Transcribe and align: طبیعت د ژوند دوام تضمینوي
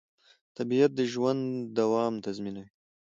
طبیعت 0.57 0.91
د 0.95 1.01
ژوند 1.11 1.41
دوام 1.77 2.13
تضمینوي 2.25 2.67